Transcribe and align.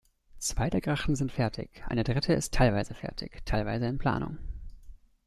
Zwei 0.39 0.71
der 0.71 0.81
Grachten 0.81 1.15
sind 1.15 1.31
fertig, 1.31 1.69
eine 1.87 2.03
dritte 2.03 2.33
ist 2.33 2.55
teilweise 2.55 2.95
fertig, 2.95 3.45
teilweise 3.45 3.85
in 3.85 3.99
Planung. 3.99 4.39